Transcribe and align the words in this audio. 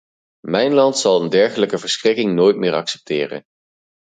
Mijn 0.47 0.73
land 0.73 0.97
zal 0.97 1.21
een 1.21 1.29
dergelijke 1.29 1.77
verschrikking 1.77 2.33
nooit 2.33 2.57
meer 2.57 2.73
accepteren. 2.73 3.43